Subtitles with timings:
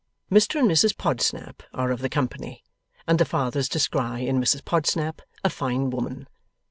[0.31, 2.63] Mr and Mrs Podsnap are of the company,
[3.07, 6.27] and the Fathers descry in Mrs Podsnap a fine woman.